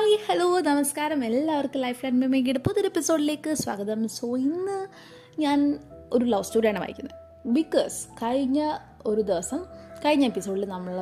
Hi 0.00 0.18
hello 0.26 0.60
നമസ്കാരം. 0.60 1.24
എല്ലാവർക്കും 1.24 1.80
life 1.80 2.00
line 2.04 2.14
മെമ്മയുടെ 2.20 2.58
പുതിയൊരു 2.58 2.88
എപ്പിസോഡിലേക്ക് 2.88 3.54
സ്വാഗതം. 3.54 4.08
സോ 4.08 4.26
ഇന്ന് 4.36 4.76
ഞാൻ 5.40 5.58
ഒരു 6.12 6.24
ലവ് 6.24 6.42
സ്റ്റോറിയാണ് 6.42 6.78
വായിക്കുന്നത്. 6.78 7.16
ബിക്കോസ് 7.46 7.96
കഴിഞ്ഞ 8.22 8.60
ഒരു 9.06 9.20
ദിവസം 9.20 9.60
കഴിഞ്ഞ 10.04 10.24
എപ്പിസോഡിൽ 10.24 10.64
നമ്മൾ 10.64 10.96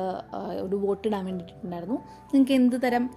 ഒരു 0.65 0.75
വോട്ട് 0.75 1.07
ഇടാൻ 1.07 1.25
വേണ്ടിയിട്ടുണ്ടായിരുന്നു. 1.25 1.97
നിങ്ങൾക്ക് 2.33 2.51
എന്ത് 2.51 2.75
തരം 2.85 3.09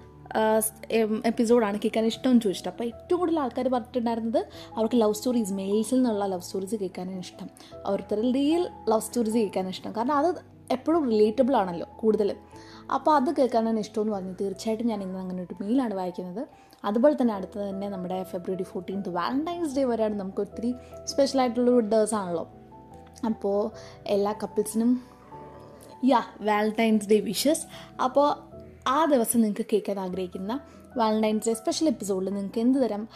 എപ്പിസോഡാണ് 1.24 1.78
കേൾക്കാൻ 1.78 2.06
ഇഷ്ടം 2.06 2.40
ചോദിച്ചിട്ട് 2.40 2.70
അപ്പോൾ 2.70 2.84
ഏറ്റവും 2.84 3.18
കൂടുതൽ 3.20 3.40
ആൾക്കാർ 3.40 3.68
പറഞ്ഞിട്ടുണ്ടായിരുന്നത് 3.68 4.40
അവർക്ക് 4.76 5.00
ലവ് 5.00 5.14
സ്റ്റോറീസ് 5.14 5.52
മെയിൽസിൽ 5.52 5.96
നിന്നുള്ള 5.96 6.26
ലവ് 6.26 6.40
സ്റ്റോറീസ് 6.40 6.74
കേൾക്കാനാണ് 6.74 7.18
ഇഷ്ടം. 7.18 7.50
ഓരോരുത്തരുടെ 7.86 8.32
റിയൽ 8.32 8.64
ലവ് 8.88 9.00
സ്റ്റോറീസ് 9.00 9.36
കേൾക്കാനാണ് 9.36 9.74
ഇഷ്ടം. 9.74 9.94
കാരണം 9.96 10.16
അത് 10.20 10.51
എപ്പോഴും 10.70 11.10
റിലേറ്റബിൾ 11.10 11.56
ആണല്ലോ 11.56 11.86
കൂടുതലും 11.96 12.36
അപ്പോൾ 12.94 13.16
അത് 13.16 13.36
കേൾക്കാനാണ് 13.36 13.78
ഇഷ്ടമെന്ന് 13.78 14.12
പറഞ്ഞു. 14.12 14.34
തീർച്ചയായിട്ടും 14.40 14.86
ഞാൻ 14.86 15.02
ഇന്ന് 15.02 15.18
അങ്ങനെ 15.18 15.42
ഒരു 15.42 15.54
മെയിലാണ് 15.60 15.94
വായിക്കുന്നത്. 15.94 16.48
അതുപോലെ 16.84 17.16
തന്നെ 17.22 17.34
അടുത്ത 17.34 17.58
തന്നെ 17.58 17.88
നമ്മുടെ 17.88 18.22
ഫെബ്രുവരി 18.22 18.62
ഫോർട്ടീൻത്ത് 18.62 19.08
വാലന്റൈൻസ് 19.08 19.76
ഡേ 19.76 19.84
വരെയാണ് 19.84 20.20
നമുക്ക് 20.20 20.40
ഒത്തിരി 20.40 20.74
സ്പെഷ്യലായിട്ടുള്ളൊരു 21.04 21.86
ഡേഴ്സ് 21.86 22.14
ആണല്ലോ. 22.14 22.48
അപ്പോൾ 23.24 23.70
എല്ലാ 24.06 24.32
കപ്പിൾസിനും 24.42 25.02
യാ 26.04 26.22
വാലന്റൈൻസ് 26.40 27.08
ഡേ 27.08 27.20
വിഷസ് 27.20 27.66
അപ്പോൾ 28.02 28.51
ആ 28.86 29.04
ദിവസം 29.04 29.40
നിങ്ങൾക്ക് 29.40 29.64
കേൾക്കാൻ 29.72 30.00
ആഗ്രഹിക്കുന്ന 30.00 30.60
വാലന്റൈൻസ് 30.96 31.48
ഡേ 31.48 31.54
സ്പെഷ്യൽ 31.54 31.88
എപ്പിസോഡിൽ 31.88 32.28
നിങ്ങൾക്ക് 32.34 32.58
എന്ത് 32.58 32.78
തരം 32.84 33.08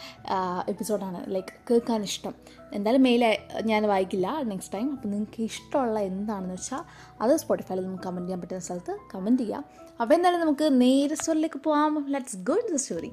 എപ്പിസോഡാണ് 0.67 1.33
ലൈക്ക് 1.35 1.53
കേൾക്കാൻ 1.69 2.03
ഇഷ്ടം? 2.03 2.33
എന്തായാലും 2.73 3.03
മെയിൽ 3.03 3.37
ഞാൻ 3.61 3.87
വായിക്കില്ല 3.87 4.27
നെക്സ്റ്റ് 4.51 4.73
ടൈം 4.73 4.91
അപ്പോൾ 4.91 5.07
നിങ്ങൾക്ക് 5.07 5.41
ഇഷ്ടമുള്ള 5.43 5.99
എന്താണെന്ന് 5.99 6.53
വെച്ചാൽ 6.53 6.83
അത് 7.21 7.37
സ്പോട്ടിഫൈയിൽ 7.37 7.85
നമുക്ക് 7.85 8.03
കമന്റ് 8.03 8.25
ചെയ്യാൻ 8.25 8.41
പറ്റുന്ന 8.41 8.59
സ്ഥലത്ത് 8.59 8.97
കമന്റ് 9.15 9.43
ചെയ്യാം. 9.43 9.65
അപ്പോൾ 10.01 10.13
എന്തായാലും 10.13 10.41
നമുക്ക് 10.41 10.81
നേരെ 10.81 11.15
സ്റ്റോറിലേക്ക് 11.15 11.59
പോകാം 11.59 12.05
let's 12.09 12.37
go 12.37 12.55
in 12.55 12.73
the 12.73 12.75
story 12.75 13.11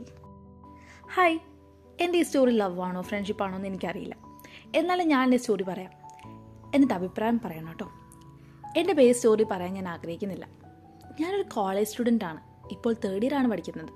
hi 1.17 1.39
എന്റെ 2.01 2.19
ഈ 2.19 2.23
സ്റ്റോറി 2.23 2.51
ലവ് 2.51 2.81
ആണോ 2.81 3.03
ഫ്രണ്ട്ഷിപ്പ് 3.03 3.43
ആണോ 3.43 3.57
എന്ന് 3.57 3.69
എനിക്കറിയില്ല. 3.69 4.15
എന്നാലും 4.75 5.09
ഞാൻ 5.09 5.25
എന്റെ 5.25 5.37
സ്റ്റോറി 5.37 5.63
പറയാം. 5.63 5.93
എന്നിട്ട് 6.75 6.95
അഭിപ്രായം 6.95 7.41
പറയണം 7.45 7.69
കേട്ടോ. 7.69 7.89
എന്റെ 8.81 8.93
പേര് 8.93 9.15
സ്റ്റോറി 9.15 9.43
പറയാൻ 9.51 9.75
ഞാൻ 9.75 9.89
ആഗ്രഹിക്കുന്നില്ല. 9.89 10.64
ഞാനൊരു 11.21 11.43
കോളേജ് 11.43 11.89
സ്റ്റുഡന്റ് 11.89 12.25
ആണ്. 12.25 12.41
ഇപ്പോൾ 12.71 12.95
തേർഡ് 13.05 13.23
ഇയർ 13.23 13.35
ആണ് 13.35 13.51
പഠിക്കുന്നത്. 13.51 13.89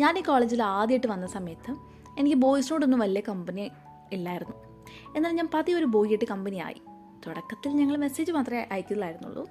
ഞാൻ 0.00 0.18
ഈ 0.18 0.20
കോളേജിൽ 0.20 0.62
ആദ്യമായിട്ട് 0.62 1.06
വന്ന 1.06 1.26
സമയത്ത് 1.26 1.76
എനിക്ക് 2.18 2.36
ബോയ്സിനോടൊന്നും 2.36 3.00
വലിയ 3.00 3.22
കമ്പനി 3.28 3.70
ഇല്ലായിരുന്നു. 4.12 4.84
എന്നാൽ 5.16 5.32
ഞാൻ 5.32 5.48
പതിയെ 5.54 5.76
ഒരു 5.76 5.84
ബോയിയായിട്ട് 5.84 6.24
കമ്പനിയായി 6.24 6.82
തുടക്കത്തിൽ 7.26 7.72
ഞങ്ങൾ 7.72 7.96
മെസ്സേജ് 7.96 8.32
മാത്രമേ 8.32 8.66
അയക്കുന്നില്ലായിരുന്നുള്ളൂ 8.72 9.48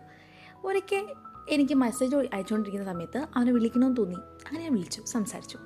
ഒരിക്കൽ 0.64 1.08
എനിക്ക് 1.50 1.74
മെസ്സേജ് 1.74 2.16
അയച്ചുകൊണ്ടിരിക്കുന്ന 2.16 2.94
സമയത്ത് 2.94 3.28
അവനെ 3.36 3.52
വിളിക്കണമെന്ന് 3.52 3.98
തോന്നി. 3.98 4.16
അങ്ങനെ 4.16 4.64
ഞാൻ 4.64 4.74
വിളിച്ചു 4.74 5.02
സംസാരിച്ചു. 5.06 5.58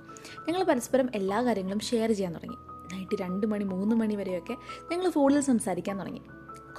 ഞങ്ങൾ 0.50 0.64
പരസ്പരം 0.64 1.10
എല്ലാ 1.16 1.44
കാര്യങ്ങളും 1.44 1.80
ഷെയർ 1.80 2.12
ചെയ്യാൻ 2.12 2.34
തുടങ്ങി. 2.34 2.56
നൈറ്റ് 2.94 3.22
രണ്ട് 3.22 3.48
മണി 3.48 3.64
മൂന്ന് 3.64 3.96
മണി 3.96 4.16
വരെയൊക്കെ 4.16 4.56
ഞങ്ങൾ 4.92 5.10
ഫോണിൽ 5.10 5.42
സംസാരിക്കാൻ 5.42 6.00
തുടങ്ങി. 6.00 6.22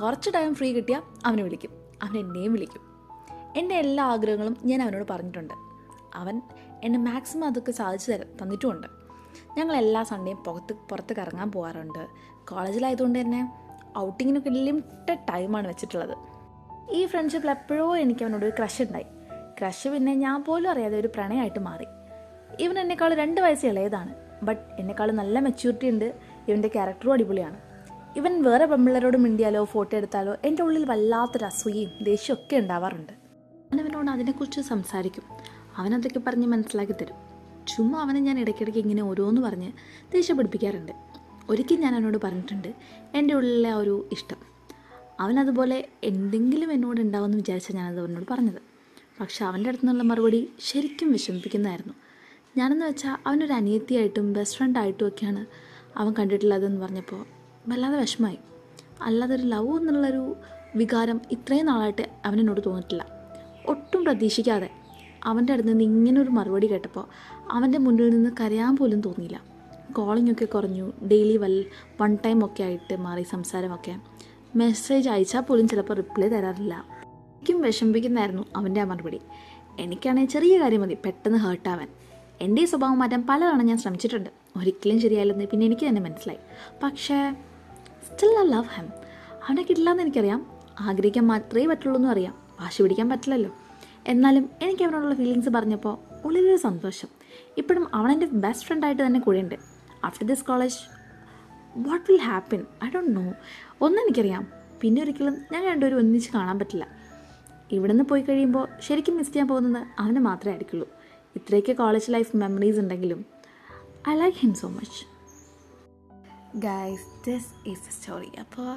കുറച്ച് 0.03 0.31
ടൈം 0.35 0.55
ഫ്രീ 0.55 0.73
കിട്ടിയാൽ 0.73 1.03
അവനെ 1.27 1.43
വിളിക്കും. 1.43 1.71
അവൻ 2.03 2.19
എന്നെയും 2.19 2.53
വിളിക്കും. 2.53 2.90
എന്റെ 3.57 3.75
എല്ലാ 3.75 4.05
ആഗ്രഹങ്ങളും 4.05 4.57
ഞാൻ 4.65 4.83
അവനോട് 4.83 5.05
പറഞ്ഞിട്ടുണ്ട്. 5.11 5.55
അവൻ 6.15 6.43
എന്നെ 6.85 6.99
മാക്സിമം 6.99 7.47
അതൊക്കെ 7.47 7.73
സാധിച്ചു 7.73 8.13
തര 8.13 8.23
തന്നിട്ടുമുണ്ട്. 8.43 8.87
ഞങ്ങൾ 9.59 9.77
എല്ലാ 9.77 10.03
സൺഡേയും 10.03 10.37
പുറത്ത് 10.37 10.73
പുറത്ത് 10.73 11.17
കറങ്ങാൻ 11.17 11.53
പോകാറുണ്ട് 11.53 12.07
കോളേജിലായതുകൊണ്ട് 12.45 13.21
തന്നെ 13.21 13.53
ഔട്ടിങ്ങിനൊക്കെ 13.99 14.51
ലിമിറ്റഡ് 14.51 15.19
ടൈമാണ് 15.19 15.69
വെച്ചിട്ടുള്ളത്. 15.69 16.17
ഈ 16.91 17.07
ഫ്രണ്ട്ഷിപ്പിൽ 17.07 17.51
എപ്പോഴോ 17.51 17.97
എനിക്ക് 17.97 18.25
അവനോട് 18.25 18.45
ഒരു 18.45 18.53
ക്രഷ് 18.59 18.83
ഉണ്ടായി. 18.83 19.07
ക്രഷ് 19.61 19.89
പിന്നെ 19.89 20.15
ഞാൻ 20.15 20.45
പോലും 20.45 20.71
അറിയാതെ 20.71 21.01
ഒരു 21.01 21.09
പ്രണയമായിട്ട് 21.09 21.59
മാറി. 21.59 21.85
ഇവൻ 22.61 22.79
എന്നെക്കാൾ 22.79 23.15
രണ്ട് 23.15 23.41
വയസ്സ് 23.41 23.67
ഇളയതാണ്. 23.67 24.15
ബട്ട് 24.43 24.81
എന്നെക്കാൾ 24.81 25.11
നല്ല 25.11 25.39
മെച്യൂരിറ്റി 25.39 25.91
ഉണ്ട്. 25.91 26.15
ഇവന്റെ 26.49 26.69
ക്യാരക്ടറും 26.69 27.13
അടിപൊളിയാണ്. 27.13 27.61
ഇവൻ 28.17 28.43
വേറെ 28.43 28.67
പെമ്പിള്ളേരോട് 28.67 29.17
മിണ്ടിയാലോ 29.17 29.65
ഫോട്ടോ 29.65 29.97
എടുത്താലോ 29.97 30.37
എന്റെ 30.45 30.63
ഉള്ളിൽ 30.63 30.85
വല്ലാത്തൊരു 30.85 31.45
അസൂയയും 31.45 31.91
ദേഷ്യമൊക്കെ 32.03 32.57
ഉണ്ടാവാറുണ്ട്. 32.57 33.20
അവനവനോട് 33.73 34.11
അതിനെക്കുറിച്ച് 34.11 34.61
സംസാരിക്കും. 34.61 35.23
അവനതൊക്കെ 35.77 36.19
പറഞ്ഞ് 36.19 36.47
മനസ്സിലാക്കി 36.47 36.93
തരും. 36.93 37.15
ചുമ്മാ 37.69 38.03
അവനെ 38.03 38.21
ഞാൻ 38.21 38.41
ഇടയ്ക്കിടയ്ക്ക് 38.41 38.81
ഇങ്ങനെ 38.81 39.03
ഓരോന്ന് 39.03 39.41
പറഞ്ഞ് 39.41 39.73
ദേഷ്യം 40.13 40.37
പിടിപ്പിക്കാറുണ്ട്. 40.37 40.93
ഒരിക്കൽ 41.49 41.77
ഞാൻ 41.77 41.95
അവനോട് 41.95 42.19
പറഞ്ഞിട്ടുണ്ട് 42.25 42.75
എന്റെ 43.15 43.35
ഉള്ളിലെ 43.35 43.73
ഒരു 43.73 44.09
ഇഷ്ടം. 44.13 44.37
അവനതുപോലെ 45.21 45.89
എന്തെങ്കിലും 46.05 46.73
എന്നോട് 46.73 47.01
ഉണ്ടാവുമെന്ന് 47.01 47.39
വിചാരിച്ചാൽ 47.39 47.77
ഞാനത് 47.77 48.01
അവനോട് 48.01 48.25
പറഞ്ഞത്. 48.31 48.63
പക്ഷെ 49.21 49.45
അവന്റെ 49.45 49.69
അടുത്തു 49.69 49.85
നിന്നുള്ള 49.85 50.03
മറുപടി 50.03 50.51
ശരിക്കും 50.61 51.13
വിഷമിപ്പിക്കുന്നതായിരുന്നു. 51.13 51.95
ഞാനെന്ന് 52.57 52.87
വെച്ചാൽ 52.87 53.17
അവനൊരു 53.27 53.53
അനിയത്തിയായിട്ടും 53.53 54.33
ബെസ്റ്റ് 54.33 54.59
ഫ്രണ്ടായിട്ടും 54.59 55.09
ഒക്കെയാണ് 55.09 55.47
അവൻ 55.99 56.13
കണ്ടിട്ടുള്ളതെന്ന് 56.13 56.81
പറഞ്ഞപ്പോൾ 56.81 57.27
വല്ലാതെ 57.69 58.01
വിഷമമായി. 58.01 58.39
അല്ലാതെ 59.03 59.35
ഒരു 59.35 59.43
ലവ് 59.43 59.81
എന്നുള്ളൊരു 59.81 60.37
വികാരം 60.77 61.21
ഇത്രയും 61.31 61.67
നാളായിട്ട് 61.67 62.11
അവനെന്നോട് 62.25 62.61
തോന്നിയിട്ടില്ല. 62.67 63.20
ഒട്ടും 64.01 64.13
പ്രതീക്ഷിക്കാതെ 64.13 64.71
അവന്റെ 65.25 65.53
അടുത്ത് 65.53 65.69
നിന്ന് 65.69 65.85
ഇങ്ങനെ 65.85 66.21
ഒരു 66.21 66.31
മറുപടി 66.31 66.67
കേട്ടപ്പോൾ 66.67 67.05
അവന്റെ 67.51 67.79
മുന്നിൽ 67.79 68.11
നിന്ന് 68.11 68.31
കരയാൻ 68.41 68.77
പോലും 68.77 69.01
തോന്നിയില്ല. 69.01 69.43
കോളിംഗ് 69.93 70.33
ഒക്കെ 70.33 70.45
കുറഞ്ഞു. 70.45 70.93
ഡെയിലി 71.09 71.37
വൽ 71.37 71.65
വൺ 72.01 72.19
ടൈം 72.25 72.45
ഒക്കെ 72.45 72.63
ആയിട്ട് 72.63 72.97
മാറി 72.97 73.23
സംസാരമൊക്കെ. 73.23 73.97
മെസ്സേജ് 74.57 75.09
അയച്ചാൽ 75.09 75.41
പോലും 75.41 75.69
ചിലപ്പോൾ 75.69 75.95
റിപ്ലൈ 75.95 76.29
തരാറില്ല. 76.29 76.85
എനിക്കും 77.07 77.61
വിഷമിപ്പിക്കുന്നതായിരുന്നു 77.63 78.45
അവന്റെ 78.57 78.81
ആ 78.81 78.85
മറുപടി. 78.85 79.21
എനിക്കാണെങ്കിൽ 79.79 80.31
ചെറിയ 80.31 80.61
കാര്യം 80.61 80.83
മതി. 80.83 80.97
പെട്ടെന്ന് 81.05 81.39
ഹേർട്ടാവാൻ 81.39 81.89
എന്റെ 82.41 82.63
ഈ 82.63 82.65
സ്വഭാവം 82.65 82.99
മാറ്റാൻ 82.99 83.27
പലതവണ 83.29 83.63
ഞാൻ 83.63 83.79
ശ്രമിച്ചിട്ടുണ്ട്. 83.79 84.31
ഒരിക്കലും 84.57 85.01
ശരിയായില്ലെന്ന് 85.01 85.45
പിന്നെ 85.45 85.67
എനിക്ക് 85.67 85.87
തന്നെ 85.87 86.01
മനസ്സിലായി. 86.01 86.39
പക്ഷേ 86.83 87.37
സ്റ്റിൽ 88.09 88.39
ഐ 88.41 88.49
ലവ് 88.49 88.65
ഹെം 88.65 88.89
അവനെ 89.49 89.63
കിട്ടില്ല 89.63 89.91
എന്ന് 89.91 90.03
എനിക്കറിയാം. 90.03 90.47
ആഗ്രഹിക്കാൻ 90.81 91.27
മാത്രമേ 91.27 91.67
പറ്റുള്ളൂ 91.67 91.97
എന്നും 91.97 92.11
അറിയാം. 92.11 92.35
വാശി 92.61 92.83
പിടിക്കാൻ 92.83 93.09
പറ്റില്ലല്ലോ. 93.09 93.51
എന്നാലും 94.07 94.51
എനിക്ക് 94.63 94.83
അവനോടുള്ള 94.83 95.15
ഫീലിങ്സ് 95.15 95.49
പറഞ്ഞപ്പോൾ 95.49 95.99
ഉള്ളിലൊരു 96.25 96.57
സന്തോഷം. 96.57 97.09
ഇപ്പോഴും 97.59 97.95
അവനെന്റെ 97.95 98.27
ബെസ്റ്റ് 98.27 98.67
ഫ്രണ്ടായിട്ട് 98.67 99.07
തന്നെ 99.07 99.21
കൂടെയുണ്ട്. 99.21 99.55
After 100.05 100.27
this 100.27 100.45
college 100.45 100.75
what 101.77 102.13
will 102.13 102.21
happen 102.21 102.67
I 102.85 102.89
don't 102.95 103.17
know 103.17 103.35
ഒന്നും 103.81 104.03
എനിക്കറിയാം. 104.03 104.47
പിന്നെ 104.83 105.03
ഒരിക്കലും 105.03 105.37
ഞാൻ 105.53 105.65
രണ്ടുപേരും 105.65 105.99
ഒന്നിച്ച് 105.99 106.31
കാണാൻ 106.35 106.59
പറ്റില്ല. 106.59 106.87
ഇവിടെ 107.73 107.93
നിന്ന് 107.93 108.05
പോയി 108.05 108.23
കഴിയുമ്പോൾ 108.23 108.69
ശരിക്കും 108.81 109.17
മിസ് 109.17 109.29
ചെയ്യാൻ 109.29 109.49
പോകുന്നത് 109.49 109.87
അവന് 109.99 110.19
മാത്രമേ 110.19 110.53
ആയിരിക്കുള്ളൂ. 110.53 110.89
ഇത്രയൊക്കെ 111.37 111.73
കോളേജ് 111.73 112.13
ലൈഫ് 112.13 112.37
മെമ്മറീസ് 112.37 112.79
ഉണ്ടെങ്കിലും 112.79 113.27
I 114.09 114.15
like 114.15 114.37
him 114.37 114.55
so 114.55 114.69
much 114.69 115.05
guys 116.57 117.31
this 117.31 117.69
is 117.69 117.81
a 117.81 117.93
story 117.93 118.31
അപ്പോൾ 118.41 118.77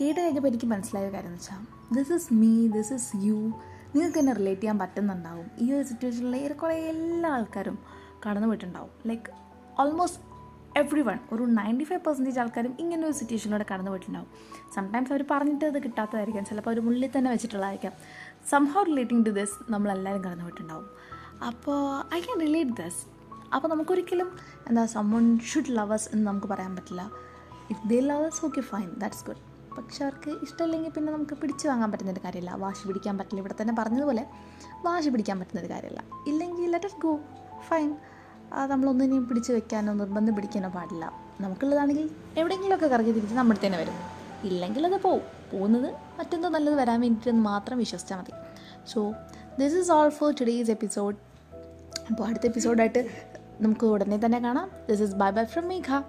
കേട്ട് 0.00 0.20
കഴിഞ്ഞപ്പോൾ 0.20 0.48
എനിക്ക് 0.48 0.66
മനസ്സിലായ 0.66 1.10
കാര്യം 1.10 1.26
എന്ന് 1.26 1.38
വെച്ചാൽ 1.38 1.94
this 1.94 2.12
is 2.12 2.34
me 2.34 2.68
this 2.68 2.92
is 2.92 3.16
you 3.16 3.52
നിങ്ങൾക്ക് 3.94 4.18
തന്നെ 4.18 4.32
റിലേറ്റ് 4.32 4.60
ചെയ്യാൻ 4.60 4.78
പറ്റുന്നുണ്ടാവും. 4.78 5.50
ഈ 5.58 5.72
ഒരു 5.72 5.82
സിറ്റുവേഷനിൽ 5.82 6.36
ഏറെക്കുറെ 6.36 6.74
എല്ലാ 6.74 7.30
ആൾക്കാരും 7.30 7.78
കടന്നു 8.26 8.48
പോയിട്ടുണ്ടാവും. 8.48 8.90
ലൈക്ക് 9.06 9.30
ഓൾമോസ്റ്റ് 9.80 10.20
എവ്രി 10.76 11.00
വൺ 11.00 11.18
ഒരു 11.32 11.42
നയന്റി 11.42 11.84
ഫൈവ് 11.84 12.00
പെർസെന്റേജ് 12.00 12.38
ആൾക്കാരും 12.40 12.76
ഇങ്ങനെ 12.80 13.06
ഒരു 13.06 13.12
സിറ്റുവേഷനിലൂടെ 13.12 13.66
കടന്നു 13.72 13.90
പോയിട്ടുണ്ടാവും. 13.90 14.28
സംടൈംസ് 14.74 15.12
അവർ 15.12 15.24
പറഞ്ഞിട്ട് 15.30 15.64
അത് 15.64 15.82
കിട്ടാത്തതായിരിക്കാം. 15.82 16.44
ചിലപ്പോൾ 16.44 16.70
അവർ 16.70 16.80
മുള്ളിൽ 16.80 17.10
തന്നെ 17.18 17.30
വെച്ചിട്ടുള്ളതായിരിക്കാം. 17.30 17.92
സംഹൗ 18.50 18.82
റിലേറ്റിംഗ് 18.82 19.26
ടു 19.26 19.30
ദിസ് 19.30 19.72
നമ്മളെല്ലാവരും 19.72 20.24
കടന്നു 20.24 20.44
പോയിട്ടുണ്ടാവും. 20.44 20.88
അപ്പോൾ 21.46 22.14
ഐ 22.14 22.20
ക്യാൻ 22.20 22.40
റിലേറ്റ് 22.40 22.70
ദസ് 22.70 23.00
അപ്പോൾ 23.54 23.68
നമുക്കൊരിക്കലും 23.68 24.28
എന്താ 24.68 24.86
സമ്മൺ 24.86 25.38
ഷുഡ് 25.38 25.76
ലവേഴ്സ് 25.76 26.08
എന്ന് 26.12 26.26
നമുക്ക് 26.26 26.46
പറയാൻ 26.46 26.76
പറ്റില്ല. 26.76 27.10
If 27.70 27.88
they 27.88 28.00
lovers 28.00 28.44
okay 28.44 28.60
fine 28.60 28.90
that's 28.90 29.26
good 29.26 29.51
പക്ഷെ 29.78 30.04
അവർക്ക് 30.04 30.30
ഇഷ്ടമില്ലെങ്കിൽ 30.30 30.90
പിന്നെ 30.90 31.12
നമുക്ക് 31.12 31.36
പിടിച്ചു 31.36 31.68
വാങ്ങാൻ 31.68 31.90
പറ്റുന്നൊരു 31.92 32.20
കാര്യമില്ല. 32.24 32.54
വാശി 32.54 32.86
പിടിക്കാൻ 32.86 33.18
പറ്റില്ല. 33.18 33.40
ഇവിടെ 33.40 33.54
തന്നെ 33.60 33.74
പറഞ്ഞതുപോലെ 33.78 34.26
വാശി 34.84 35.08
പിടിക്കാൻ 35.08 35.40
പറ്റുന്നൊരു 35.40 35.72
കാര്യമില്ല. 35.72 36.02
ഇല്ലെങ്കിൽ 36.26 36.70
ലെറ്റ് 36.70 36.86
ഇറ്റ് 36.86 37.02
ഗോ 37.02 37.18
ഫൈൻ 37.68 37.96
നമ്മളൊന്നിനെയും 38.66 39.28
പിടിച്ച് 39.28 39.52
വെക്കാനോ 39.52 39.92
നിർബന്ധം 39.92 40.34
പിടിക്കാനോ 40.34 40.68
പാടില്ല. 40.68 41.12
നമുക്കുള്ളതാണെങ്കിൽ 41.40 42.10
എവിടെയെങ്കിലുമൊക്കെ 42.36 42.86
കറങ്ങി 42.86 43.12
തിരിച്ച് 43.12 43.34
നമ്മുടെ 43.34 43.66
തന്നെ 43.66 43.78
വരും. 43.78 43.94
ഇല്ലെങ്കിൽ 44.44 44.86
അത് 44.86 45.02
പോവും. 45.02 45.22
പോകുന്നത് 45.52 45.94
മറ്റൊന്നും 46.18 46.52
നല്ലത് 46.52 46.74
വരാൻ 46.74 47.00
വേണ്ടിയിട്ടെന്ന് 47.00 47.44
മാത്രം 47.44 47.78
വിശ്വസിച്ചാൽ 47.78 48.16
മതി. 48.16 48.32
So 48.88 49.14
this 49.58 49.74
is 49.74 49.92
all 49.92 50.08
for 50.08 50.34
today's 50.40 50.70
episode 50.70 51.16
അപ്പോൾ 52.10 52.24
അടുത്ത 52.24 52.46
എപ്പിസോഡായിട്ട് 52.46 53.08
നമുക്ക് 53.60 53.86
ഉടനെ 53.86 54.20
തന്നെ 54.24 54.38
കാണാം. 54.38 54.70
This 54.88 55.02
is 55.02 55.14
bye 55.14 55.30
bye 55.30 55.44
from 55.44 55.68
Megha 55.68 56.02